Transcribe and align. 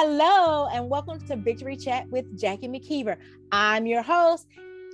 Hello, 0.00 0.68
and 0.68 0.88
welcome 0.88 1.18
to 1.26 1.34
Victory 1.34 1.76
Chat 1.76 2.08
with 2.08 2.38
Jackie 2.38 2.68
McKeever. 2.68 3.16
I'm 3.50 3.84
your 3.84 4.00
host, 4.00 4.46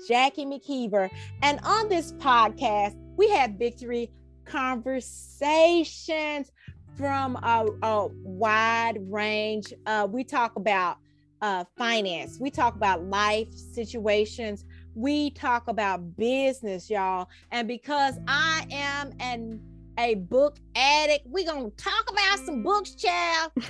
Jackie 0.09 0.47
McKeever. 0.47 1.11
And 1.43 1.61
on 1.63 1.91
this 1.91 2.15
podcast, 2.15 2.97
we 3.19 3.29
have 3.29 3.51
victory 3.51 4.11
conversations 4.47 6.51
from 6.97 7.37
a, 7.37 7.67
a 7.83 8.09
wide 8.23 8.97
range. 9.11 9.75
Uh, 9.85 10.09
we 10.11 10.25
talk 10.25 10.57
about 10.57 10.97
uh, 11.43 11.65
finance, 11.77 12.39
we 12.41 12.51
talk 12.51 12.75
about 12.75 13.05
life 13.05 13.53
situations, 13.53 14.65
we 14.95 15.29
talk 15.33 15.69
about 15.69 16.17
business, 16.17 16.89
y'all. 16.89 17.29
And 17.51 17.69
because 17.69 18.19
I 18.27 18.67
am 18.71 19.13
an 19.21 19.61
a 19.99 20.15
book 20.15 20.57
addict, 20.75 21.27
we're 21.27 21.45
gonna 21.45 21.69
talk 21.73 22.11
about 22.11 22.39
some 22.39 22.63
books, 22.63 22.95
child. 22.95 23.53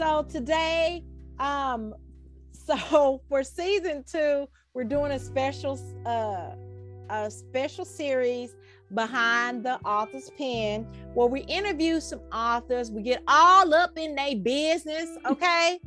so 0.00 0.22
today, 0.30 1.04
um, 1.38 1.94
so 2.52 3.20
for 3.28 3.44
season 3.44 4.02
two, 4.10 4.48
we're 4.72 4.84
doing 4.84 5.12
a 5.12 5.18
special 5.18 5.78
uh 6.06 6.54
a 7.10 7.28
special 7.28 7.84
series 7.84 8.54
behind 8.94 9.66
the 9.66 9.80
author's 9.80 10.30
pen 10.38 10.86
where 11.12 11.26
we 11.26 11.40
interview 11.40 11.98
some 11.98 12.20
authors. 12.32 12.90
We 12.90 13.02
get 13.02 13.22
all 13.26 13.74
up 13.74 13.98
in 13.98 14.14
their 14.14 14.36
business 14.36 15.08
okay? 15.26 15.80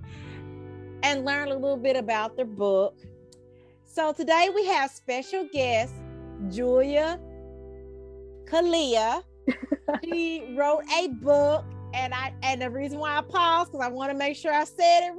And 1.02 1.25
learn 1.25 1.48
a 1.48 1.55
little 1.55 1.77
bit 1.77 1.95
about 1.95 2.36
their 2.36 2.45
book. 2.45 3.00
So 3.86 4.11
today 4.11 4.50
we 4.53 4.66
have 4.67 4.91
special 4.91 5.48
guest 5.52 5.94
julia 6.50 7.20
kalia. 8.45 9.23
She 10.03 10.55
wrote 10.58 10.83
a 10.98 11.08
book 11.08 11.66
and 11.94 12.13
i 12.13 12.33
and 12.44 12.61
the 12.61 12.69
reason 12.69 12.99
why 12.99 13.17
i 13.17 13.22
paused 13.22 13.72
because 13.72 13.86
i 13.86 13.89
want 13.89 14.11
to 14.11 14.17
make 14.17 14.36
sure 14.36 14.53
i 14.53 14.63
said 14.63 15.02
it 15.03 15.13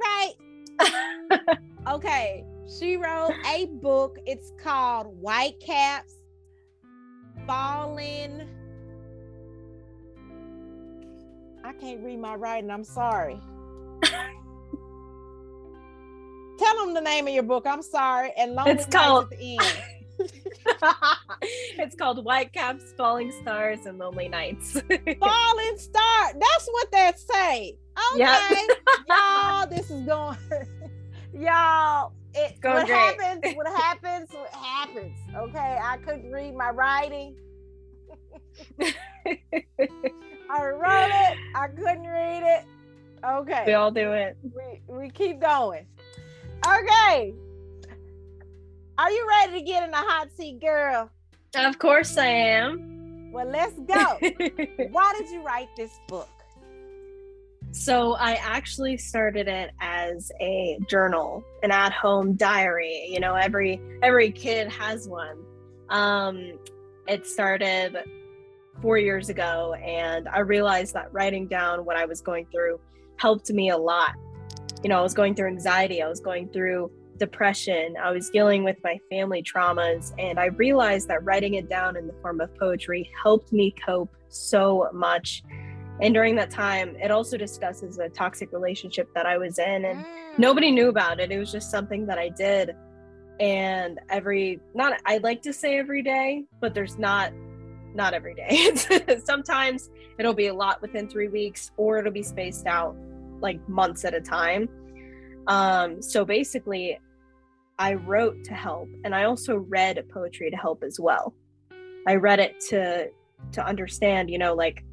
right 0.80 1.58
okay 1.89 2.44
she 2.78 2.97
wrote 2.97 3.33
a 3.53 3.67
book 3.67 4.19
it's 4.27 4.53
called 4.62 5.06
white 5.20 5.58
caps 5.61 6.14
falling. 7.47 8.42
I 11.62 11.72
can't 11.72 12.02
read 12.02 12.19
my 12.19 12.34
writing. 12.34 12.70
I'm 12.70 12.84
sorry. 12.84 13.41
Tell 16.58 16.84
them 16.84 16.95
the 16.95 17.00
name 17.00 17.27
of 17.27 17.34
your 17.34 17.42
book. 17.42 17.67
I'm 17.67 17.83
sorry. 17.83 18.33
And 18.36 18.55
lonely 18.55 18.72
it's 18.72 18.86
called. 18.86 19.33
at 19.33 19.39
the 19.39 19.58
end. 19.58 19.83
it's 21.78 21.95
called 21.95 22.25
White 22.25 22.53
Caps, 22.53 22.92
Falling 22.97 23.33
Stars, 23.33 23.87
and 23.87 23.98
Lonely 23.98 24.28
Nights. 24.28 24.73
Falling 25.20 25.78
Star. 25.78 26.33
That's 26.33 26.69
what 26.70 26.91
that 26.92 27.19
say. 27.19 27.77
Okay, 28.12 28.19
yep. 28.19 28.78
y'all. 29.09 29.67
This 29.67 29.91
is 29.91 30.06
going. 30.06 30.39
y'all. 31.33 32.12
It, 32.34 32.56
what 32.62 32.86
great. 32.86 32.89
happens? 32.89 33.56
What 33.56 33.67
happens? 33.67 34.31
What 34.33 34.53
happens? 34.53 35.17
Okay, 35.36 35.78
I 35.81 35.98
couldn't 35.98 36.33
read 36.33 36.55
my 36.55 36.70
writing. 36.70 37.36
I 38.81 40.67
wrote 40.67 41.11
it. 41.11 41.39
I 41.55 41.69
couldn't 41.69 42.06
read 42.06 42.42
it. 42.42 42.64
Okay. 43.25 43.64
We 43.67 43.75
all 43.75 43.91
do 43.91 44.12
it. 44.12 44.36
We 44.42 44.81
we 44.86 45.11
keep 45.11 45.41
going. 45.41 45.86
Okay. 46.67 47.34
Are 48.97 49.11
you 49.11 49.27
ready 49.29 49.58
to 49.58 49.62
get 49.62 49.83
in 49.83 49.91
the 49.91 49.97
hot 49.97 50.29
seat, 50.36 50.61
girl? 50.61 51.11
Of 51.56 51.78
course 51.78 52.16
I 52.16 52.27
am. 52.27 53.30
Well, 53.33 53.47
let's 53.47 53.78
go. 53.80 54.19
Why 54.91 55.14
did 55.19 55.30
you 55.30 55.42
write 55.42 55.69
this 55.77 55.98
book? 56.08 56.28
So 57.73 58.14
I 58.14 58.34
actually 58.34 58.96
started 58.96 59.48
it 59.48 59.70
as 59.80 60.30
a 60.40 60.79
journal, 60.89 61.42
an 61.62 61.73
at-home 61.73 62.34
diary. 62.34 63.08
You 63.11 63.18
know, 63.18 63.34
every 63.34 63.80
every 64.02 64.30
kid 64.30 64.70
has 64.70 65.08
one. 65.08 65.39
Um, 65.89 66.58
it 67.08 67.27
started 67.27 67.98
four 68.80 68.98
years 68.98 69.29
ago, 69.29 69.74
and 69.74 70.29
I 70.29 70.40
realized 70.40 70.95
that 70.95 71.12
writing 71.12 71.48
down 71.48 71.84
what 71.84 71.96
I 71.96 72.05
was 72.05 72.20
going 72.20 72.46
through 72.52 72.79
helped 73.17 73.50
me 73.50 73.70
a 73.70 73.77
lot. 73.77 74.12
You 74.83 74.90
know, 74.90 74.98
I 74.98 75.02
was 75.02 75.14
going 75.14 75.34
through 75.34 75.48
anxiety, 75.48 76.02
I 76.02 76.08
was 76.08 76.20
going 76.20 76.48
through 76.50 76.90
depression, 77.19 77.97
I 78.02 78.11
was 78.11 78.30
dealing 78.30 78.64
with 78.64 78.77
my 78.83 78.98
family 79.11 79.42
traumas, 79.42 80.13
and 80.19 80.39
I 80.39 80.47
realized 80.47 81.08
that 81.08 81.25
writing 81.25 81.55
it 81.55 81.69
down 81.69 81.97
in 81.97 82.07
the 82.07 82.14
form 82.23 82.41
of 82.41 82.55
poetry 82.57 83.11
helped 83.23 83.52
me 83.52 83.75
cope 83.85 84.14
so 84.29 84.89
much. 84.92 85.42
And 86.01 86.13
during 86.13 86.35
that 86.36 86.51
time, 86.51 86.97
it 86.97 87.11
also 87.11 87.36
discusses 87.36 87.98
a 87.98 88.08
toxic 88.08 88.53
relationship 88.53 89.08
that 89.14 89.27
I 89.27 89.39
was 89.39 89.58
in, 89.58 89.85
and 89.85 90.05
mm. 90.05 90.39
nobody 90.39 90.70
knew 90.70 90.89
about 90.89 91.20
it. 91.20 91.30
It 91.30 91.39
was 91.39 91.53
just 91.53 91.70
something 91.70 92.07
that 92.07 92.19
I 92.19 92.30
did. 92.30 92.74
And 93.41 94.01
every, 94.11 94.61
not, 94.74 95.01
I 95.07 95.19
like 95.19 95.42
to 95.42 95.53
say 95.53 95.79
every 95.79 96.03
day, 96.03 96.45
but 96.61 96.74
there's 96.74 96.98
not 96.98 97.33
not 97.95 98.13
every 98.13 98.35
day. 98.35 98.74
Sometimes 99.24 99.89
it'll 100.19 100.35
be 100.35 100.48
a 100.48 100.55
lot 100.55 100.83
within 100.83 101.08
three 101.08 101.29
weeks, 101.29 101.70
or 101.77 101.98
it'll 101.98 102.13
be 102.13 102.23
spaced 102.23 102.67
out 102.67 102.97
like 103.41 103.67
months 103.69 104.05
at 104.05 104.14
a 104.14 104.20
time. 104.20 104.69
Um, 105.46 106.00
so 106.02 106.24
basically, 106.24 106.98
I 107.78 107.94
wrote 107.94 108.44
to 108.44 108.55
help, 108.55 108.88
and 109.05 109.14
I 109.14 109.24
also 109.24 109.56
read 109.56 110.02
poetry 110.12 110.50
to 110.50 110.56
help 110.56 110.82
as 110.82 110.98
well. 111.00 111.34
I 112.06 112.16
read 112.16 112.40
it 112.40 112.60
to 112.70 113.08
to 113.52 113.66
understand, 113.66 114.30
you 114.30 114.38
know, 114.38 114.55
like 114.55 114.84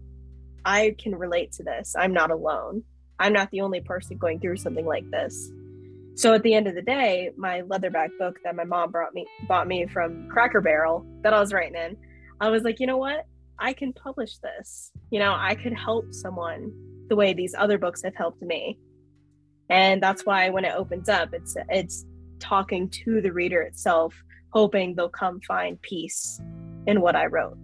I 0.66 0.95
can 0.97 1.16
relate 1.16 1.51
to 1.53 1.63
this. 1.63 1.95
I'm 1.97 2.13
not 2.13 2.31
alone. 2.31 2.84
I'm 3.19 3.34
not 3.34 3.50
the 3.51 3.62
only 3.62 3.81
person 3.81 4.17
going 4.17 4.39
through 4.39 4.57
something 4.57 4.85
like 4.85 5.09
this. 5.12 5.51
So 6.16 6.34
at 6.34 6.44
the 6.44 6.53
end 6.53 6.68
of 6.68 6.75
the 6.75 6.81
day, 6.81 7.31
my 7.38 7.62
leatherback 7.62 8.09
book 8.19 8.39
that 8.44 8.56
my 8.56 8.66
mom 8.66 8.91
brought 8.91 9.13
me 9.13 9.25
bought 9.47 9.68
me 9.68 9.88
from 9.88 10.28
Cracker 10.29 10.62
Barrel 10.62 11.06
that 11.22 11.33
I 11.33 11.39
was 11.39 11.53
writing 11.53 11.75
in 11.75 11.97
I 12.41 12.50
was 12.50 12.63
like, 12.63 12.79
you 12.79 12.88
know 12.88 12.97
what? 12.97 13.28
I 13.59 13.72
can 13.72 13.94
publish 13.94 14.39
this. 14.39 14.91
You 15.12 15.19
know, 15.19 15.35
I 15.38 15.53
could 15.53 15.73
help 15.73 16.12
someone 16.12 16.73
the 17.07 17.16
way 17.16 17.33
these 17.33 17.53
other 17.56 17.78
books 17.78 18.01
have 18.03 18.16
helped 18.16 18.41
me. 18.41 18.79
And 19.72 20.04
that's 20.04 20.26
why 20.26 20.50
when 20.50 20.66
it 20.66 20.74
opens 20.76 21.08
up, 21.08 21.34
it's 21.34 21.56
it's 21.70 22.06
talking 22.40 22.90
to 22.90 23.22
the 23.22 23.32
reader 23.32 23.62
itself, 23.62 24.14
hoping 24.50 24.96
they'll 24.96 25.08
come 25.08 25.40
find 25.48 25.82
peace 25.82 26.42
in 26.88 27.00
what 27.00 27.16
I 27.16 27.28
wrote. 27.28 27.58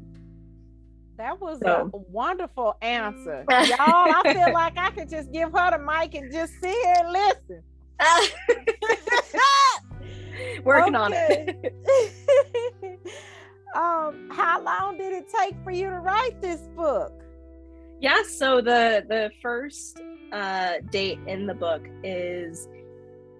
That 1.17 1.41
was 1.41 1.59
so. 1.59 1.89
a 1.93 1.97
wonderful 1.97 2.77
answer. 2.81 3.43
Y'all, 3.49 3.59
I 3.79 4.21
feel 4.23 4.53
like 4.53 4.77
I 4.77 4.91
could 4.91 5.09
just 5.09 5.33
give 5.33 5.51
her 5.51 5.71
the 5.71 5.79
mic 5.79 6.15
and 6.15 6.31
just 6.31 6.53
sit 6.61 6.71
here 6.71 6.95
and 6.99 7.11
listen. 7.11 7.61
Working 10.63 10.95
on 10.95 11.11
it. 11.13 11.75
um, 13.75 14.29
how 14.31 14.61
long 14.63 14.97
did 14.97 15.11
it 15.11 15.27
take 15.27 15.61
for 15.61 15.71
you 15.71 15.89
to 15.89 15.99
write 15.99 16.41
this 16.41 16.61
book? 16.73 17.11
Yeah, 17.99 18.23
so 18.23 18.61
the 18.61 19.03
the 19.09 19.29
first 19.41 19.99
uh, 20.31 20.73
date 20.91 21.19
in 21.27 21.47
the 21.47 21.53
book 21.53 21.87
is 22.03 22.67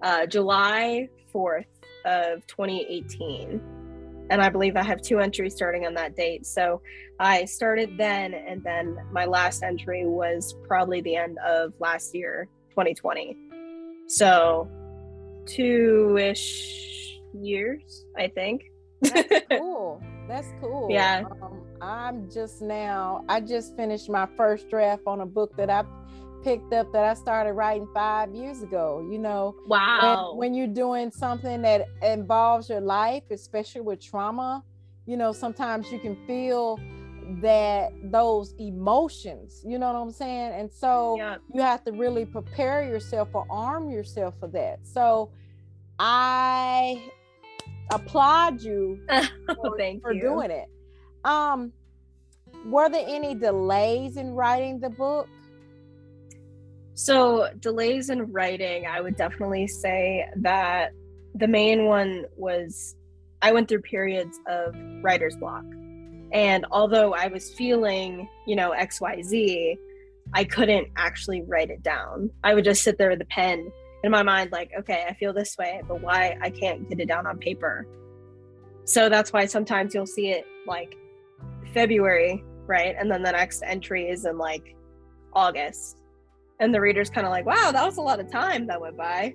uh, 0.02 0.26
July 0.26 1.08
fourth 1.32 1.66
of 2.04 2.46
2018, 2.46 3.60
and 4.30 4.42
I 4.42 4.48
believe 4.48 4.76
I 4.76 4.82
have 4.82 5.02
two 5.02 5.18
entries 5.20 5.54
starting 5.54 5.86
on 5.86 5.94
that 5.94 6.16
date. 6.16 6.46
So 6.46 6.80
I 7.20 7.44
started 7.44 7.96
then, 7.98 8.34
and 8.34 8.62
then 8.62 8.96
my 9.12 9.24
last 9.24 9.62
entry 9.62 10.06
was 10.06 10.54
probably 10.66 11.00
the 11.00 11.16
end 11.16 11.38
of 11.46 11.72
last 11.80 12.14
year, 12.14 12.48
2020. 12.70 13.36
So 14.06 14.68
two 15.46 16.16
ish 16.18 17.18
years, 17.34 18.06
I 18.16 18.28
think. 18.28 18.70
That's 19.02 19.46
cool. 19.50 20.02
That's 20.28 20.52
cool. 20.60 20.88
Yeah. 20.90 21.24
Um, 21.42 21.62
I'm 21.80 22.30
just 22.30 22.60
now, 22.60 23.24
I 23.28 23.40
just 23.40 23.76
finished 23.76 24.08
my 24.08 24.28
first 24.36 24.68
draft 24.68 25.02
on 25.06 25.20
a 25.20 25.26
book 25.26 25.56
that 25.56 25.70
I 25.70 25.84
picked 26.42 26.72
up 26.72 26.92
that 26.92 27.04
I 27.04 27.14
started 27.14 27.52
writing 27.52 27.88
five 27.92 28.34
years 28.34 28.62
ago. 28.62 29.06
You 29.10 29.18
know, 29.18 29.56
wow. 29.66 30.34
when 30.34 30.54
you're 30.54 30.66
doing 30.66 31.10
something 31.10 31.62
that 31.62 31.86
involves 32.02 32.68
your 32.68 32.80
life, 32.80 33.24
especially 33.30 33.80
with 33.82 34.00
trauma, 34.00 34.62
you 35.06 35.16
know, 35.16 35.32
sometimes 35.32 35.90
you 35.90 35.98
can 35.98 36.16
feel 36.26 36.78
that 37.42 37.92
those 38.04 38.54
emotions, 38.58 39.62
you 39.66 39.78
know 39.78 39.92
what 39.92 39.98
I'm 39.98 40.10
saying? 40.10 40.52
And 40.54 40.72
so 40.72 41.16
yeah. 41.18 41.36
you 41.52 41.60
have 41.60 41.84
to 41.84 41.92
really 41.92 42.24
prepare 42.24 42.82
yourself 42.82 43.28
or 43.32 43.46
arm 43.50 43.90
yourself 43.90 44.34
for 44.40 44.48
that. 44.48 44.80
So 44.82 45.30
I 45.98 47.02
applaud 47.90 48.62
you 48.62 49.00
for, 49.46 49.76
Thank 49.76 50.02
for 50.02 50.12
you. 50.12 50.20
doing 50.20 50.50
it. 50.50 50.68
Um, 51.24 51.72
were 52.64 52.88
there 52.88 53.04
any 53.06 53.34
delays 53.34 54.16
in 54.16 54.32
writing 54.32 54.80
the 54.80 54.90
book? 54.90 55.28
So, 56.98 57.48
delays 57.60 58.10
in 58.10 58.32
writing, 58.32 58.86
I 58.88 59.00
would 59.00 59.14
definitely 59.14 59.68
say 59.68 60.28
that 60.38 60.90
the 61.32 61.46
main 61.46 61.84
one 61.84 62.24
was 62.36 62.96
I 63.40 63.52
went 63.52 63.68
through 63.68 63.82
periods 63.82 64.40
of 64.48 64.74
writer's 65.00 65.36
block. 65.36 65.62
And 66.32 66.66
although 66.72 67.14
I 67.14 67.28
was 67.28 67.54
feeling, 67.54 68.28
you 68.48 68.56
know, 68.56 68.74
XYZ, 68.76 69.76
I 70.34 70.42
couldn't 70.42 70.88
actually 70.96 71.42
write 71.42 71.70
it 71.70 71.84
down. 71.84 72.30
I 72.42 72.54
would 72.54 72.64
just 72.64 72.82
sit 72.82 72.98
there 72.98 73.10
with 73.10 73.20
a 73.20 73.26
pen 73.26 73.70
in 74.02 74.10
my 74.10 74.24
mind, 74.24 74.50
like, 74.50 74.72
okay, 74.80 75.06
I 75.08 75.14
feel 75.14 75.32
this 75.32 75.56
way, 75.56 75.80
but 75.86 76.02
why 76.02 76.36
I 76.42 76.50
can't 76.50 76.88
get 76.88 76.98
it 76.98 77.06
down 77.06 77.28
on 77.28 77.38
paper. 77.38 77.86
So 78.86 79.08
that's 79.08 79.32
why 79.32 79.46
sometimes 79.46 79.94
you'll 79.94 80.04
see 80.04 80.30
it 80.30 80.44
like 80.66 80.96
February, 81.72 82.42
right? 82.66 82.96
And 82.98 83.08
then 83.08 83.22
the 83.22 83.30
next 83.30 83.62
entry 83.62 84.08
is 84.10 84.24
in 84.24 84.36
like 84.36 84.74
August. 85.32 85.98
And 86.60 86.74
the 86.74 86.80
reader's 86.80 87.10
kind 87.10 87.26
of 87.26 87.30
like, 87.30 87.46
wow, 87.46 87.70
that 87.72 87.84
was 87.84 87.98
a 87.98 88.02
lot 88.02 88.20
of 88.20 88.30
time 88.30 88.66
that 88.66 88.80
went 88.80 88.96
by. 88.96 89.34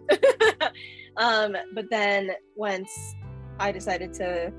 um, 1.17 1.55
but 1.73 1.89
then 1.89 2.31
once 2.55 2.91
I 3.59 3.71
decided 3.71 4.13
to 4.15 4.51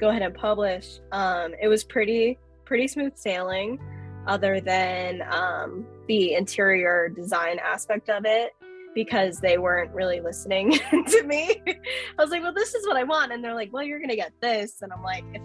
go 0.00 0.10
ahead 0.10 0.22
and 0.22 0.34
publish, 0.34 1.00
um, 1.10 1.52
it 1.60 1.68
was 1.68 1.82
pretty, 1.84 2.38
pretty 2.64 2.86
smooth 2.86 3.16
sailing, 3.16 3.78
other 4.26 4.60
than 4.60 5.22
um, 5.30 5.84
the 6.06 6.34
interior 6.34 7.08
design 7.08 7.58
aspect 7.58 8.08
of 8.08 8.24
it 8.24 8.52
because 8.94 9.40
they 9.40 9.58
weren't 9.58 9.92
really 9.92 10.20
listening 10.20 10.72
to 10.90 11.22
me. 11.24 11.60
I 11.66 12.22
was 12.22 12.30
like, 12.30 12.42
well, 12.42 12.52
this 12.52 12.74
is 12.74 12.86
what 12.86 12.96
I 12.96 13.04
want. 13.04 13.32
And 13.32 13.42
they're 13.42 13.54
like, 13.54 13.72
well, 13.72 13.82
you're 13.82 13.98
to 14.10 14.16
get 14.16 14.32
this. 14.40 14.82
And 14.82 14.92
I'm 14.92 15.02
like, 15.02 15.24
if 15.34 15.42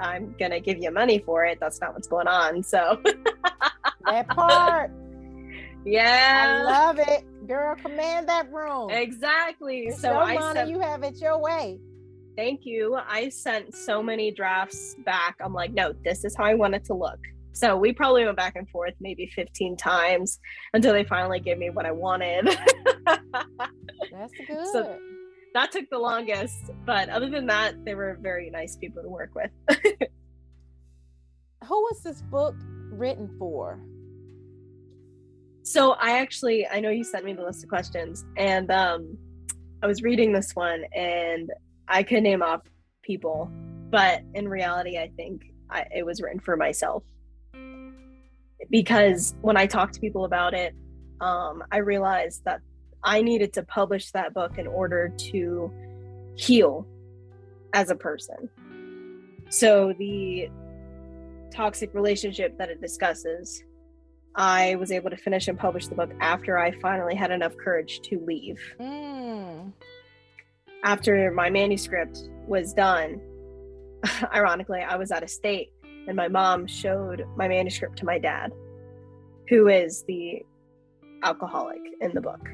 I'm 0.00 0.34
to 0.38 0.60
give 0.60 0.78
you 0.78 0.90
money 0.90 1.20
for 1.20 1.44
it, 1.44 1.58
that's 1.60 1.80
not 1.80 1.94
what's 1.94 2.08
going 2.08 2.26
on. 2.26 2.62
So 2.62 3.00
that 4.04 4.28
part. 4.28 4.90
Yeah. 5.86 6.64
I 6.66 6.70
love 6.70 6.98
it. 6.98 7.24
Girl, 7.46 7.76
command 7.76 8.28
that 8.28 8.52
room. 8.52 8.90
Exactly. 8.90 9.90
So 9.92 10.10
your 10.10 10.22
I 10.22 10.64
you 10.64 10.80
have 10.80 11.04
it 11.04 11.16
your 11.16 11.40
way. 11.40 11.78
thank 12.36 12.66
you. 12.66 12.96
I 13.08 13.28
sent 13.28 13.74
so 13.74 14.02
many 14.02 14.30
drafts 14.30 14.96
back. 15.04 15.36
I'm 15.40 15.54
like, 15.54 15.72
no, 15.72 15.94
this 16.04 16.24
is 16.24 16.34
how 16.36 16.44
I 16.44 16.54
want 16.54 16.74
it 16.74 16.84
to 16.86 16.94
look. 16.94 17.20
So 17.52 17.76
we 17.76 17.92
probably 17.92 18.24
went 18.24 18.36
back 18.36 18.56
and 18.56 18.68
forth 18.68 18.92
maybe 19.00 19.26
15 19.34 19.76
times 19.76 20.40
until 20.74 20.92
they 20.92 21.04
finally 21.04 21.40
gave 21.40 21.56
me 21.56 21.70
what 21.70 21.86
I 21.86 21.92
wanted. 21.92 22.46
That's 23.06 24.32
good. 24.46 24.66
So- 24.72 24.98
that 25.54 25.72
took 25.72 25.88
the 25.88 25.98
longest, 25.98 26.70
but 26.84 27.08
other 27.08 27.30
than 27.30 27.46
that, 27.46 27.82
they 27.82 27.94
were 27.94 28.18
very 28.20 28.50
nice 28.50 28.76
people 28.76 29.02
to 29.02 29.08
work 29.08 29.30
with. 29.34 29.50
Who 31.64 31.74
was 31.74 32.02
this 32.02 32.20
book 32.20 32.54
written 32.90 33.34
for? 33.38 33.80
So 35.66 35.96
I 36.00 36.18
actually 36.18 36.64
I 36.68 36.78
know 36.78 36.90
you 36.90 37.02
sent 37.02 37.24
me 37.24 37.32
the 37.32 37.42
list 37.42 37.64
of 37.64 37.68
questions 37.68 38.24
and 38.36 38.70
um 38.70 39.18
I 39.82 39.88
was 39.88 40.00
reading 40.00 40.32
this 40.32 40.52
one 40.54 40.84
and 40.94 41.50
I 41.88 42.04
could 42.04 42.22
name 42.22 42.40
off 42.40 42.60
people, 43.02 43.50
but 43.90 44.22
in 44.34 44.48
reality 44.48 44.96
I 44.96 45.10
think 45.16 45.42
I, 45.68 45.84
it 45.94 46.06
was 46.06 46.22
written 46.22 46.38
for 46.38 46.56
myself. 46.56 47.02
Because 48.70 49.34
when 49.40 49.56
I 49.56 49.66
talked 49.66 49.94
to 49.94 50.00
people 50.00 50.24
about 50.24 50.54
it, 50.54 50.72
um, 51.20 51.64
I 51.72 51.78
realized 51.78 52.44
that 52.44 52.60
I 53.02 53.20
needed 53.20 53.52
to 53.54 53.64
publish 53.64 54.12
that 54.12 54.34
book 54.34 54.58
in 54.58 54.68
order 54.68 55.12
to 55.30 55.72
heal 56.36 56.86
as 57.72 57.90
a 57.90 57.96
person. 57.96 58.48
So 59.48 59.94
the 59.98 60.48
toxic 61.52 61.92
relationship 61.92 62.56
that 62.58 62.68
it 62.70 62.80
discusses 62.80 63.64
I 64.36 64.74
was 64.74 64.92
able 64.92 65.08
to 65.08 65.16
finish 65.16 65.48
and 65.48 65.58
publish 65.58 65.88
the 65.88 65.94
book 65.94 66.10
after 66.20 66.58
I 66.58 66.70
finally 66.80 67.14
had 67.14 67.30
enough 67.30 67.56
courage 67.56 68.00
to 68.02 68.20
leave. 68.20 68.60
Mm. 68.78 69.72
After 70.84 71.30
my 71.32 71.48
manuscript 71.48 72.28
was 72.46 72.74
done, 72.74 73.20
ironically, 74.34 74.80
I 74.80 74.96
was 74.96 75.10
out 75.10 75.22
of 75.22 75.30
state 75.30 75.72
and 76.06 76.14
my 76.14 76.28
mom 76.28 76.66
showed 76.66 77.24
my 77.36 77.48
manuscript 77.48 77.98
to 77.98 78.04
my 78.04 78.18
dad, 78.18 78.52
who 79.48 79.68
is 79.68 80.04
the 80.06 80.44
alcoholic 81.22 81.80
in 82.02 82.12
the 82.12 82.20
book. 82.20 82.46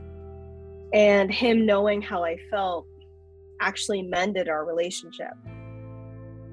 And 0.95 1.33
him 1.33 1.67
knowing 1.67 2.01
how 2.01 2.25
I 2.25 2.37
felt 2.49 2.87
actually 3.61 4.03
mended 4.03 4.49
our 4.49 4.65
relationship. 4.65 5.33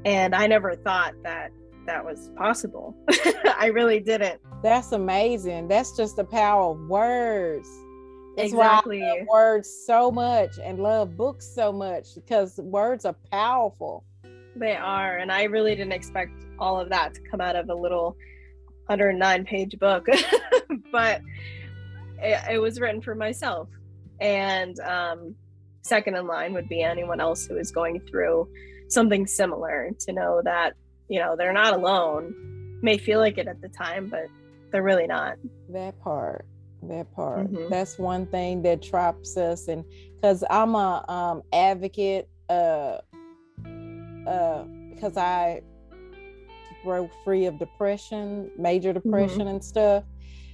And 0.05 0.33
I 0.33 0.47
never 0.47 0.75
thought 0.75 1.13
that 1.23 1.51
that 1.85 2.03
was 2.03 2.29
possible. 2.35 2.95
I 3.57 3.67
really 3.73 3.99
didn't. 3.99 4.41
That's 4.61 4.91
amazing. 4.91 5.67
That's 5.67 5.95
just 5.95 6.15
the 6.15 6.23
power 6.23 6.71
of 6.71 6.79
words. 6.87 7.69
That's 8.35 8.51
exactly. 8.51 9.01
why 9.01 9.07
I 9.07 9.17
love 9.19 9.27
words 9.31 9.83
so 9.85 10.11
much 10.11 10.59
and 10.63 10.79
love 10.79 11.17
books 11.17 11.45
so 11.45 11.71
much 11.71 12.15
because 12.15 12.57
words 12.57 13.05
are 13.05 13.15
powerful. 13.31 14.05
They 14.55 14.75
are, 14.75 15.17
and 15.17 15.31
I 15.31 15.43
really 15.43 15.75
didn't 15.75 15.93
expect 15.93 16.31
all 16.57 16.79
of 16.79 16.89
that 16.89 17.13
to 17.15 17.21
come 17.21 17.41
out 17.41 17.55
of 17.55 17.69
a 17.69 17.75
little 17.75 18.17
109 18.87 19.45
page 19.45 19.77
book, 19.79 20.07
but 20.91 21.21
it, 22.21 22.53
it, 22.53 22.57
was 22.59 22.79
written 22.79 23.01
for 23.01 23.15
myself. 23.15 23.69
And 24.19 24.79
um, 24.79 25.35
second 25.83 26.15
in 26.15 26.27
line 26.27 26.53
would 26.53 26.67
be 26.67 26.81
anyone 26.81 27.19
else 27.19 27.45
who 27.45 27.57
is 27.57 27.71
going 27.71 28.01
through 28.01 28.49
something 28.87 29.27
similar 29.27 29.91
to 29.99 30.13
know 30.13 30.41
that, 30.43 30.73
you 31.09 31.19
know, 31.19 31.35
they're 31.35 31.53
not 31.53 31.73
alone. 31.73 32.33
May 32.81 32.97
feel 32.97 33.19
like 33.19 33.37
it 33.37 33.47
at 33.47 33.61
the 33.61 33.69
time, 33.69 34.07
but 34.07 34.27
they're 34.71 34.83
really 34.83 35.07
not. 35.07 35.35
That 35.69 35.99
part, 35.99 36.45
that 36.83 37.11
part. 37.11 37.51
Mhm. 37.51 37.69
That's 37.69 37.97
one 37.97 38.25
thing 38.27 38.61
that 38.61 38.81
traps 38.81 39.35
us, 39.35 39.67
and 39.67 39.83
because 40.15 40.43
I'm 40.49 40.75
a 40.75 41.03
um, 41.09 41.41
advocate, 41.51 42.29
uh, 42.49 42.99
uh, 44.27 44.63
because 44.93 45.17
I 45.17 45.61
broke 46.83 47.11
free 47.25 47.45
of 47.45 47.59
depression, 47.59 48.51
major 48.57 48.93
depression 48.93 49.47
and 49.47 49.63
stuff. 49.63 50.03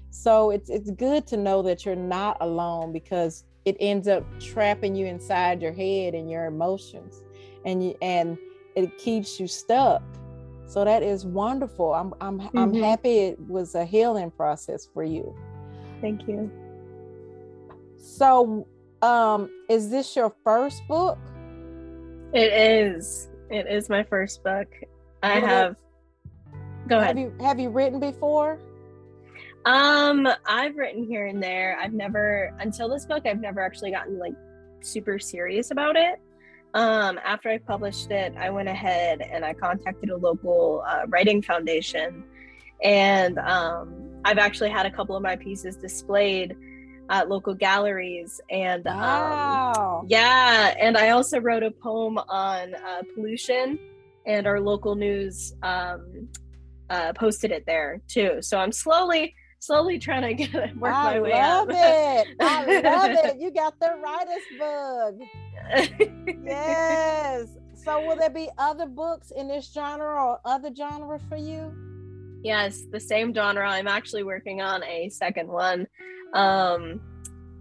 So 0.09 0.49
it's 0.51 0.69
it's 0.69 0.89
good 0.91 1.27
to 1.27 1.37
know 1.37 1.61
that 1.63 1.85
you're 1.85 1.95
not 1.95 2.37
alone 2.39 2.93
because 2.93 3.43
it 3.65 3.75
ends 3.79 4.07
up 4.07 4.23
trapping 4.39 4.95
you 4.95 5.05
inside 5.05 5.61
your 5.61 5.73
head 5.73 6.15
and 6.15 6.29
your 6.31 6.45
emotions, 6.45 7.21
and 7.65 7.83
you 7.83 7.95
and 8.01 8.37
it 8.75 8.97
keeps 8.97 9.39
you 9.39 9.47
stuck. 9.47 10.01
So 10.67 10.83
that 10.83 11.03
is 11.03 11.25
wonderful. 11.25 11.93
I'm 11.93 12.13
I'm 12.21 12.41
I'm 12.55 12.73
Mhm. 12.73 12.81
happy 12.83 13.17
it 13.19 13.39
was 13.39 13.75
a 13.75 13.85
healing 13.85 14.31
process 14.31 14.87
for 14.93 15.03
you. 15.03 15.33
Thank 16.01 16.27
you. 16.27 16.51
So 17.97 18.67
um 19.01 19.49
is 19.69 19.89
this 19.89 20.15
your 20.15 20.33
first 20.43 20.81
book? 20.87 21.17
It 22.33 22.51
is. 22.51 23.29
It 23.49 23.67
is 23.67 23.89
my 23.89 24.03
first 24.03 24.43
book. 24.43 24.67
I 25.23 25.39
Well, 25.39 25.47
have. 25.47 25.75
Go 26.87 26.97
ahead. 26.97 27.07
Have 27.07 27.17
you 27.17 27.33
have 27.39 27.59
you 27.59 27.69
written 27.69 27.99
before? 27.99 28.59
Um, 29.65 30.27
I've 30.45 30.75
written 30.75 31.03
here 31.03 31.25
and 31.25 31.41
there. 31.41 31.77
I've 31.81 31.93
never 31.93 32.51
until 32.59 32.87
this 32.89 33.05
book, 33.05 33.25
I've 33.25 33.41
never 33.41 33.61
actually 33.61 33.91
gotten 33.91 34.19
like 34.19 34.35
super 34.81 35.17
serious 35.17 35.71
about 35.71 35.95
it. 35.95 36.19
Um, 36.75 37.19
after 37.23 37.49
I 37.49 37.57
published 37.57 38.11
it, 38.11 38.35
I 38.37 38.49
went 38.49 38.67
ahead 38.67 39.21
and 39.21 39.45
I 39.45 39.53
contacted 39.53 40.09
a 40.09 40.17
local 40.17 40.83
uh, 40.85 41.03
writing 41.07 41.41
foundation, 41.41 42.25
and 42.83 43.39
um, 43.39 44.19
I've 44.25 44.37
actually 44.37 44.71
had 44.71 44.85
a 44.85 44.91
couple 44.91 45.15
of 45.15 45.23
my 45.23 45.37
pieces 45.37 45.77
displayed 45.77 46.53
at 47.09 47.29
local 47.29 47.53
galleries. 47.53 48.41
And 48.49 48.85
um, 48.87 50.05
yeah, 50.09 50.75
and 50.77 50.97
I 50.97 51.11
also 51.11 51.39
wrote 51.39 51.63
a 51.63 51.71
poem 51.71 52.17
on 52.17 52.75
uh, 52.75 53.03
pollution, 53.13 53.79
and 54.25 54.45
our 54.45 54.59
local 54.59 54.95
news 54.95 55.55
um, 55.63 56.27
uh, 56.89 57.13
posted 57.13 57.51
it 57.51 57.63
there 57.65 58.01
too. 58.09 58.39
So 58.41 58.57
I'm 58.57 58.73
slowly, 58.73 59.33
slowly 59.65 59.99
trying 59.99 60.23
to 60.23 60.33
get 60.33 60.77
work 60.77 60.93
I 60.93 61.15
my 61.15 61.19
way 61.19 61.31
up. 61.33 61.39
I 61.39 61.55
love 61.57 61.69
it. 61.69 62.27
I 62.39 62.81
love 62.81 63.11
it. 63.11 63.37
You 63.39 63.51
got 63.51 63.79
the 63.79 63.95
writer's 64.01 64.43
bug. 64.59 65.21
Yes. 66.45 67.49
So 67.73 68.05
will 68.05 68.15
there 68.15 68.29
be 68.29 68.49
other 68.57 68.85
books 68.85 69.31
in 69.31 69.47
this 69.47 69.71
genre 69.71 70.07
or 70.07 70.39
other 70.45 70.73
genre 70.75 71.19
for 71.29 71.37
you? 71.37 71.73
yes, 72.45 72.83
the 72.91 72.99
same 72.99 73.33
genre. 73.33 73.67
I'm 73.67 73.87
actually 73.87 74.23
working 74.23 74.61
on 74.61 74.83
a 74.83 75.09
second 75.09 75.49
one. 75.49 75.87
Um, 76.33 77.01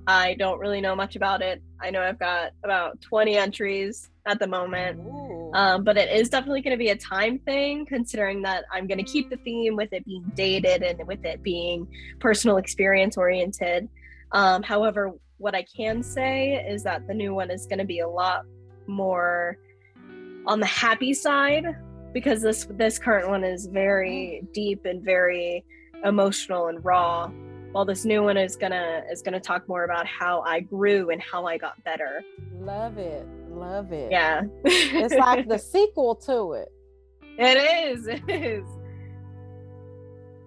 I 0.07 0.35
don't 0.35 0.59
really 0.59 0.83
know 0.83 0.95
much 0.95 1.17
about 1.17 1.41
it. 1.41 1.63
I 1.81 1.91
know 1.91 2.03
I've 2.03 2.19
got 2.19 2.53
about 2.63 3.01
20 3.01 3.37
entries 3.37 4.11
at 4.27 4.39
the 4.39 4.47
moment. 4.47 5.01
Ooh. 5.01 5.44
Um, 5.55 5.85
but 5.85 5.97
it 5.97 6.11
is 6.11 6.29
definitely 6.29 6.63
going 6.63 6.73
to 6.73 6.79
be 6.79 6.89
a 6.89 6.97
time 6.97 7.39
thing, 7.39 7.87
considering 7.87 8.43
that 8.43 8.65
I'm 8.73 8.89
going 8.89 8.99
to 8.99 9.05
keep 9.05 9.31
the 9.31 9.37
theme 9.37 9.77
with 9.77 9.93
it 9.93 10.05
being 10.05 10.25
dated 10.35 10.83
and 10.83 11.07
with 11.07 11.25
it 11.25 11.43
being 11.45 11.87
personal 12.19 12.57
experience 12.57 13.17
oriented. 13.17 13.89
Um, 14.33 14.65
however, 14.65 15.13
what 15.39 15.55
I 15.55 15.63
can 15.63 16.03
say 16.03 16.55
is 16.69 16.83
that 16.83 17.07
the 17.07 17.15
new 17.15 17.35
one 17.35 17.53
is 17.53 17.67
going 17.67 17.79
to 17.79 17.85
be 17.85 18.01
a 18.01 18.09
lot 18.09 18.43
more 18.89 19.59
on 20.45 20.59
the 20.59 20.67
happy 20.67 21.15
side 21.15 21.65
because 22.13 22.43
this 22.43 22.67
this 22.71 22.99
current 22.99 23.29
one 23.29 23.45
is 23.45 23.67
very 23.67 24.43
deep 24.53 24.85
and 24.85 25.03
very 25.03 25.65
emotional 26.05 26.67
and 26.67 26.85
raw 26.85 27.29
while 27.73 27.85
this 27.85 28.05
new 28.05 28.23
one 28.23 28.37
is 28.37 28.55
gonna 28.55 29.03
is 29.11 29.23
gonna 29.23 29.41
talk 29.41 29.67
more 29.67 29.85
about 29.85 30.07
how 30.07 30.43
i 30.43 30.61
grew 30.61 31.11
and 31.11 31.21
how 31.23 31.47
i 31.47 31.57
got 31.57 31.83
better 31.83 32.23
love 32.61 32.99
it. 32.99 33.27
Love 33.55 33.93
it. 33.93 34.11
yeah 34.11 34.43
It's 34.65 35.15
like 35.15 35.49
the 35.49 35.59
sequel 35.73 36.15
to 36.17 36.53
it. 36.53 36.73
It 37.39 37.89
is. 37.89 38.07
It 38.07 38.23
is. 38.29 38.65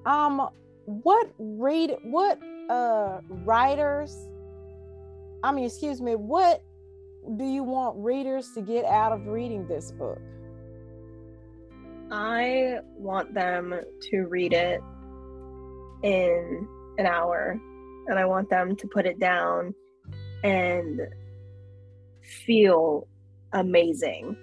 Um, 0.05 0.49
what 0.85 1.29
read 1.37 1.97
what 2.03 2.39
uh 2.69 3.19
writers 3.29 4.15
I 5.43 5.51
mean 5.51 5.65
excuse 5.65 6.01
me 6.01 6.15
what 6.15 6.63
do 7.35 7.43
you 7.43 7.61
want 7.63 7.97
readers 7.97 8.51
to 8.53 8.61
get 8.61 8.85
out 8.85 9.11
of 9.11 9.27
reading 9.27 9.67
this 9.67 9.91
book? 9.91 10.21
I 12.09 12.79
want 12.95 13.33
them 13.33 13.73
to 14.11 14.21
read 14.27 14.53
it 14.53 14.79
in 16.03 16.67
an 16.97 17.05
hour 17.05 17.59
and 18.07 18.17
I 18.17 18.25
want 18.25 18.49
them 18.49 18.77
to 18.77 18.87
put 18.87 19.05
it 19.05 19.19
down 19.19 19.75
and 20.43 21.01
feel 22.47 23.07
amazing 23.53 24.35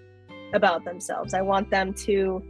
about 0.52 0.84
themselves. 0.84 1.34
I 1.34 1.42
want 1.42 1.70
them 1.70 1.92
to 1.94 2.42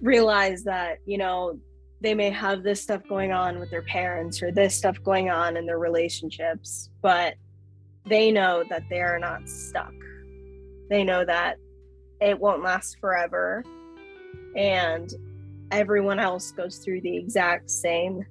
realize 0.00 0.62
that, 0.64 0.98
you 1.06 1.18
know, 1.18 1.58
they 2.00 2.14
may 2.14 2.30
have 2.30 2.62
this 2.62 2.80
stuff 2.80 3.02
going 3.08 3.32
on 3.32 3.58
with 3.58 3.70
their 3.70 3.82
parents 3.82 4.40
or 4.40 4.52
this 4.52 4.76
stuff 4.76 5.02
going 5.02 5.30
on 5.30 5.56
in 5.56 5.66
their 5.66 5.78
relationships, 5.78 6.90
but 7.02 7.34
they 8.06 8.30
know 8.30 8.62
that 8.68 8.84
they 8.88 9.00
are 9.00 9.18
not 9.18 9.48
stuck. 9.48 9.92
They 10.88 11.02
know 11.02 11.24
that 11.24 11.56
it 12.20 12.38
won't 12.38 12.62
last 12.62 12.98
forever 13.00 13.64
and 14.56 15.12
everyone 15.70 16.18
else 16.18 16.52
goes 16.52 16.78
through 16.78 17.00
the 17.00 17.16
exact 17.16 17.70
same 17.70 18.24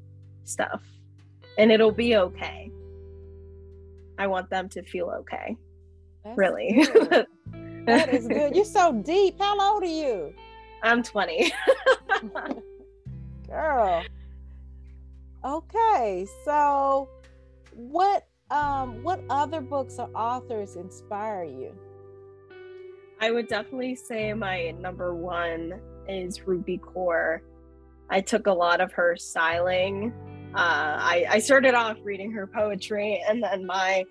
stuff 0.45 0.81
and 1.57 1.71
it'll 1.71 1.91
be 1.91 2.15
okay. 2.15 2.71
I 4.17 4.27
want 4.27 4.49
them 4.49 4.69
to 4.69 4.83
feel 4.83 5.09
okay. 5.19 5.57
That's 6.27 6.37
really. 6.37 6.85
that 7.85 8.09
is 8.13 8.27
good. 8.27 8.55
You're 8.55 8.65
so 8.65 8.91
deep. 8.93 9.39
How 9.39 9.73
old 9.73 9.83
are 9.83 9.85
you? 9.85 10.33
I'm 10.83 11.01
20. 11.01 11.53
Girl. 13.47 14.03
Okay. 15.45 16.27
So 16.43 17.09
what 17.73 18.27
um 18.49 19.03
what 19.03 19.21
other 19.29 19.61
books 19.61 19.99
or 19.99 20.09
authors 20.15 20.75
inspire 20.75 21.43
you? 21.43 21.73
I 23.19 23.31
would 23.31 23.47
definitely 23.47 23.95
say 23.95 24.33
my 24.33 24.71
number 24.71 25.15
one 25.15 25.79
is 26.07 26.39
Rupi 26.39 26.79
Kaur. 26.79 27.39
I 28.09 28.21
took 28.21 28.47
a 28.47 28.53
lot 28.53 28.79
of 28.79 28.91
her 28.93 29.15
styling. 29.17 30.13
Uh, 30.53 30.95
I, 30.99 31.25
I 31.29 31.39
started 31.39 31.73
off 31.73 31.97
reading 32.03 32.31
her 32.31 32.47
poetry, 32.47 33.21
and 33.27 33.43
then 33.43 33.65
my 33.65 34.05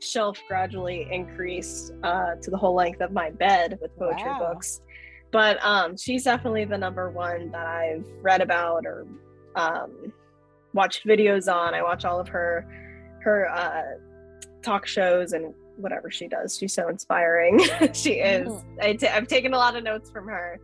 shelf 0.00 0.40
gradually 0.48 1.08
increased 1.10 1.92
uh, 2.02 2.34
to 2.42 2.50
the 2.50 2.56
whole 2.56 2.74
length 2.74 3.00
of 3.00 3.12
my 3.12 3.30
bed 3.30 3.78
with 3.80 3.96
poetry 3.96 4.24
wow. 4.24 4.52
books. 4.52 4.80
But 5.32 5.62
um, 5.64 5.96
she's 5.96 6.24
definitely 6.24 6.64
the 6.64 6.78
number 6.78 7.10
one 7.10 7.50
that 7.50 7.66
I've 7.66 8.06
read 8.22 8.40
about 8.40 8.86
or 8.86 9.06
um, 9.54 10.12
watched 10.72 11.04
videos 11.04 11.52
on. 11.52 11.74
I 11.74 11.82
watch 11.82 12.04
all 12.04 12.20
of 12.20 12.28
her 12.28 12.66
her 13.22 13.50
uh, 13.50 13.82
talk 14.62 14.86
shows 14.86 15.32
and 15.32 15.52
whatever 15.76 16.10
she 16.10 16.28
does. 16.28 16.56
She's 16.56 16.72
so 16.72 16.88
inspiring. 16.88 17.58
she 17.92 18.14
is. 18.14 18.48
Mm-hmm. 18.48 18.78
i 18.80 18.92
t- 18.94 19.08
I've 19.08 19.28
taken 19.28 19.52
a 19.52 19.58
lot 19.58 19.76
of 19.76 19.84
notes 19.84 20.10
from 20.10 20.28
her. 20.28 20.60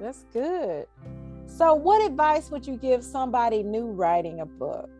That's 0.00 0.24
good. 0.32 0.86
So, 1.46 1.74
what 1.74 2.04
advice 2.04 2.50
would 2.50 2.66
you 2.66 2.76
give 2.76 3.04
somebody 3.04 3.62
new 3.62 3.86
writing 3.86 4.40
a 4.40 4.46
book? 4.46 4.90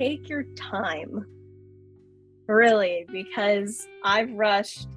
Take 0.00 0.30
your 0.30 0.44
time, 0.56 1.26
really, 2.46 3.04
because 3.12 3.86
I've 4.02 4.32
rushed 4.32 4.88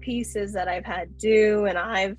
pieces 0.00 0.52
that 0.54 0.66
I've 0.66 0.84
had 0.84 1.16
due 1.16 1.66
and 1.66 1.78
I've 1.78 2.16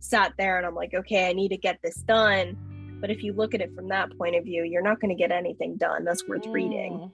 sat 0.00 0.32
there 0.36 0.56
and 0.56 0.66
I'm 0.66 0.74
like, 0.74 0.94
okay, 0.94 1.28
I 1.28 1.32
need 1.32 1.50
to 1.50 1.56
get 1.56 1.78
this 1.84 1.98
done. 1.98 2.98
But 3.00 3.10
if 3.10 3.22
you 3.22 3.34
look 3.34 3.54
at 3.54 3.60
it 3.60 3.72
from 3.72 3.86
that 3.90 4.08
point 4.18 4.34
of 4.34 4.42
view, 4.42 4.64
you're 4.64 4.82
not 4.82 5.00
going 5.00 5.16
to 5.16 5.22
get 5.22 5.30
anything 5.30 5.76
done 5.76 6.02
that's 6.02 6.26
worth 6.26 6.42
mm. 6.42 6.54
reading. 6.54 7.12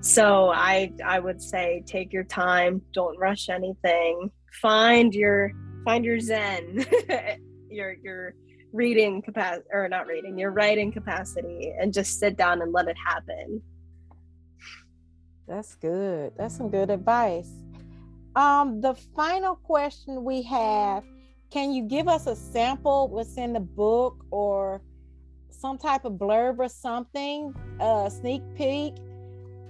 So 0.00 0.50
I 0.50 0.92
I 1.06 1.20
would 1.20 1.40
say 1.40 1.84
take 1.86 2.12
your 2.12 2.24
time, 2.24 2.82
don't 2.92 3.16
rush 3.20 3.48
anything. 3.48 4.32
Find 4.60 5.14
your 5.14 5.52
find 5.84 6.04
your 6.04 6.18
zen 6.18 6.84
your 7.70 7.94
your 8.02 8.34
reading 8.72 9.22
capacity 9.22 9.66
or 9.72 9.88
not 9.88 10.06
reading 10.06 10.38
your 10.38 10.50
writing 10.50 10.92
capacity 10.92 11.72
and 11.78 11.92
just 11.92 12.18
sit 12.18 12.36
down 12.36 12.62
and 12.62 12.72
let 12.72 12.88
it 12.88 12.96
happen. 13.04 13.62
That's 15.48 15.74
good. 15.74 16.32
That's 16.36 16.56
some 16.56 16.70
good 16.70 16.90
advice. 16.90 17.50
Um 18.36 18.80
the 18.80 18.94
final 19.16 19.56
question 19.56 20.24
we 20.24 20.42
have 20.42 21.02
can 21.50 21.72
you 21.72 21.82
give 21.82 22.06
us 22.06 22.28
a 22.28 22.36
sample 22.36 23.08
what's 23.08 23.36
in 23.36 23.52
the 23.52 23.60
book 23.60 24.24
or 24.30 24.80
some 25.50 25.76
type 25.78 26.04
of 26.04 26.12
blurb 26.12 26.58
or 26.58 26.68
something 26.68 27.52
a 27.80 28.10
sneak 28.10 28.42
peek 28.56 28.94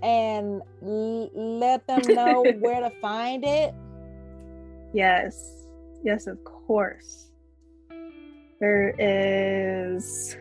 and 0.02 0.60
l- 0.82 1.30
let 1.34 1.86
them 1.86 2.02
know 2.14 2.42
where 2.60 2.80
to 2.80 2.90
find 3.00 3.44
it? 3.44 3.72
Yes. 4.92 5.64
Yes, 6.02 6.26
of 6.26 6.42
course. 6.44 7.29
There 8.60 8.94
is. 8.98 10.36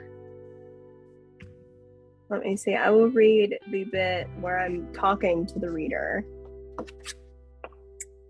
Let 2.30 2.42
me 2.42 2.58
see. 2.58 2.76
I 2.76 2.90
will 2.90 3.10
read 3.10 3.58
the 3.72 3.86
bit 3.86 4.28
where 4.40 4.60
I'm 4.60 4.92
talking 4.94 5.46
to 5.48 5.60
the 5.60 5.70
reader. 5.70 6.26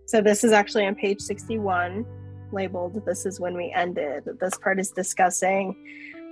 So, 0.05 0.21
this 0.21 0.43
is 0.43 0.51
actually 0.51 0.85
on 0.85 0.95
page 0.95 1.21
61, 1.21 2.05
labeled 2.51 3.03
This 3.05 3.25
is 3.25 3.39
when 3.39 3.55
we 3.55 3.71
ended. 3.75 4.23
This 4.39 4.57
part 4.57 4.79
is 4.79 4.91
discussing 4.91 5.75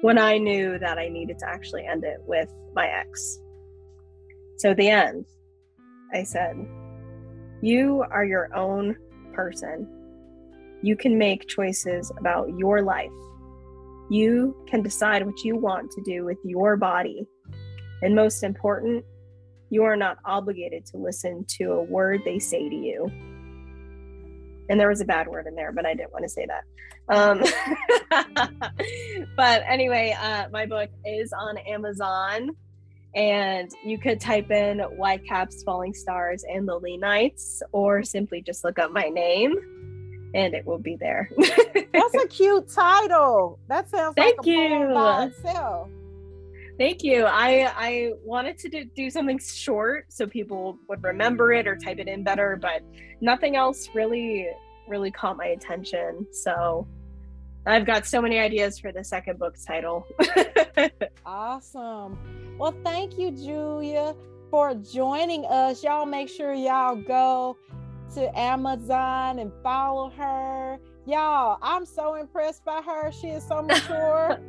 when 0.01 0.17
I 0.17 0.37
knew 0.37 0.79
that 0.79 0.97
I 0.97 1.09
needed 1.09 1.39
to 1.39 1.49
actually 1.49 1.85
end 1.85 2.03
it 2.03 2.19
with 2.25 2.49
my 2.73 2.87
ex. 2.87 3.39
So, 4.57 4.73
the 4.73 4.87
end, 4.87 5.25
I 6.13 6.23
said, 6.23 6.55
You 7.61 8.05
are 8.09 8.23
your 8.23 8.55
own 8.55 8.95
person 9.33 9.87
you 10.81 10.95
can 10.95 11.17
make 11.17 11.47
choices 11.47 12.11
about 12.17 12.49
your 12.57 12.81
life. 12.81 13.11
You 14.09 14.55
can 14.67 14.81
decide 14.81 15.25
what 15.25 15.43
you 15.43 15.57
want 15.57 15.91
to 15.91 16.01
do 16.01 16.23
with 16.23 16.37
your 16.43 16.77
body. 16.77 17.27
And 18.01 18.15
most 18.15 18.43
important, 18.43 19.03
you 19.69 19.83
are 19.83 19.97
not 19.97 20.17
obligated 20.25 20.85
to 20.87 20.97
listen 20.97 21.45
to 21.57 21.73
a 21.73 21.83
word 21.83 22.21
they 22.23 22.39
say 22.39 22.69
to 22.69 22.75
you. 22.75 23.11
And 24.69 24.79
there 24.79 24.89
was 24.89 25.01
a 25.01 25.05
bad 25.05 25.27
word 25.27 25.47
in 25.47 25.55
there, 25.55 25.71
but 25.71 25.85
I 25.85 25.93
didn't 25.93 26.11
want 26.11 26.23
to 26.23 26.29
say 26.29 26.45
that. 26.45 26.63
Um, 27.09 27.41
but 29.35 29.63
anyway, 29.65 30.15
uh, 30.19 30.45
my 30.51 30.65
book 30.65 30.89
is 31.05 31.31
on 31.33 31.57
Amazon, 31.59 32.49
and 33.15 33.71
you 33.85 33.97
could 33.97 34.19
type 34.19 34.51
in 34.51 34.79
Whitecaps, 34.79 35.63
Falling 35.63 35.93
Stars, 35.93 36.43
and 36.49 36.67
Lee 36.81 36.97
Nights, 36.97 37.61
or 37.71 38.03
simply 38.03 38.41
just 38.41 38.63
look 38.63 38.77
up 38.77 38.91
my 38.91 39.07
name 39.09 39.55
and 40.34 40.53
it 40.53 40.65
will 40.65 40.79
be 40.79 40.96
there. 40.96 41.29
That's 41.38 42.15
a 42.15 42.27
cute 42.27 42.69
title. 42.69 43.60
That 43.67 43.89
sounds 43.89 44.15
Thank 44.15 44.38
like 44.38 44.48
a 44.48 44.50
you. 44.50 45.27
itself. 45.27 45.89
Thank 46.77 47.03
you. 47.03 47.25
I 47.25 47.72
I 47.75 48.12
wanted 48.24 48.57
to 48.60 48.69
do, 48.69 48.86
do 48.96 49.10
something 49.10 49.39
short 49.39 50.05
so 50.10 50.27
people 50.27 50.77
would 50.88 51.03
remember 51.03 51.51
it 51.51 51.67
or 51.67 51.75
type 51.75 51.98
it 51.98 52.07
in 52.07 52.24
better, 52.24 52.57
but 52.62 52.84
nothing 53.19 53.55
else 53.55 53.89
really 53.96 54.48
really 54.88 55.12
caught 55.12 55.38
my 55.38 55.48
attention. 55.48 56.25
So 56.31 56.88
I've 57.65 57.86
got 57.86 58.05
so 58.05 58.22
many 58.22 58.39
ideas 58.39 58.79
for 58.79 58.91
the 58.91 59.03
second 59.03 59.39
book 59.39 59.55
title. 59.65 60.05
awesome. 61.25 62.17
Well, 62.57 62.74
thank 62.84 63.17
you, 63.17 63.31
Julia, 63.31 64.15
for 64.50 64.74
joining 64.75 65.46
us. 65.46 65.84
Y'all 65.84 66.05
make 66.05 66.29
sure 66.29 66.53
y'all 66.53 66.96
go 66.96 67.57
to 68.15 68.39
Amazon 68.39 69.39
and 69.39 69.51
follow 69.63 70.09
her. 70.11 70.79
Y'all, 71.05 71.57
I'm 71.61 71.85
so 71.85 72.15
impressed 72.15 72.65
by 72.65 72.81
her. 72.81 73.11
She 73.11 73.27
is 73.27 73.47
so 73.47 73.61
mature. 73.63 74.39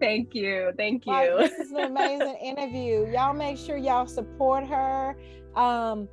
Thank 0.00 0.34
you. 0.34 0.72
Thank 0.76 1.06
you. 1.06 1.12
Like, 1.12 1.50
this 1.50 1.66
is 1.66 1.72
an 1.72 1.78
amazing 1.96 2.36
interview. 2.42 3.10
Y'all 3.12 3.34
make 3.34 3.58
sure 3.58 3.76
y'all 3.76 4.06
support 4.06 4.66
her. 4.66 5.16
Um, 5.54 6.08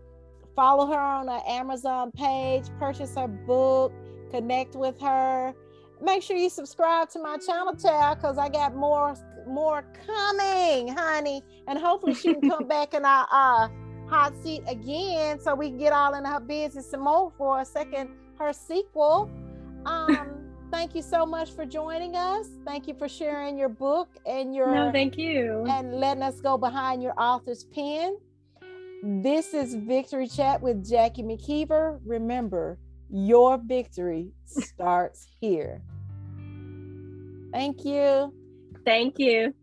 follow 0.55 0.85
her 0.85 0.99
on 0.99 1.27
her 1.27 1.41
Amazon 1.47 2.11
page, 2.11 2.65
purchase 2.79 3.15
her 3.15 3.27
book, 3.27 3.91
connect 4.31 4.75
with 4.75 4.99
her. 5.01 5.53
Make 6.01 6.21
sure 6.21 6.35
you 6.35 6.49
subscribe 6.49 7.09
to 7.11 7.19
my 7.19 7.37
channel, 7.37 7.73
tab, 7.75 8.17
because 8.17 8.37
I 8.37 8.49
got 8.49 8.75
more 8.75 9.15
more 9.47 9.83
coming, 10.05 10.87
honey. 10.87 11.43
And 11.67 11.77
hopefully 11.77 12.13
she 12.13 12.33
can 12.33 12.49
come 12.49 12.67
back 12.67 12.93
in 12.93 13.05
our 13.05 13.27
uh 13.31 13.67
hot 14.07 14.33
seat 14.43 14.63
again 14.67 15.39
so 15.39 15.55
we 15.55 15.69
can 15.69 15.77
get 15.77 15.93
all 15.93 16.13
in 16.15 16.25
her 16.25 16.39
business 16.39 16.89
some 16.89 17.01
more 17.01 17.31
for 17.37 17.61
a 17.61 17.65
second 17.65 18.09
her 18.37 18.53
sequel. 18.53 19.29
Um, 19.85 20.45
thank 20.71 20.95
you 20.95 21.01
so 21.01 21.25
much 21.25 21.51
for 21.51 21.65
joining 21.65 22.15
us. 22.15 22.47
Thank 22.63 22.87
you 22.87 22.93
for 22.93 23.09
sharing 23.09 23.57
your 23.57 23.67
book 23.67 24.07
and 24.25 24.55
your 24.55 24.73
No, 24.73 24.93
thank 24.93 25.17
you. 25.17 25.65
And 25.67 25.95
letting 25.95 26.23
us 26.23 26.39
go 26.39 26.57
behind 26.57 27.03
your 27.03 27.13
author's 27.19 27.65
pen. 27.65 28.15
This 29.03 29.53
is 29.53 29.75
Victory 29.75 30.29
Chat 30.29 30.61
with 30.61 30.87
Jackie 30.89 31.23
McKeever. 31.23 31.99
Remember, 32.05 32.79
your 33.09 33.57
victory 33.57 34.31
starts 34.45 35.27
here. 35.41 35.81
Thank 37.51 37.83
you. 37.83 38.33
Thank 38.85 39.15
you. 39.19 39.53